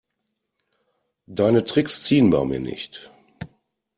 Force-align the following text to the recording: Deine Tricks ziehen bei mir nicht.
Deine 1.27 1.63
Tricks 1.63 2.03
ziehen 2.05 2.31
bei 2.31 2.43
mir 2.43 2.59
nicht. 2.59 3.11